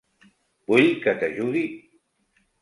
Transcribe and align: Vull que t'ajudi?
Vull 0.71 0.87
que 1.03 1.13
t'ajudi? 1.19 1.63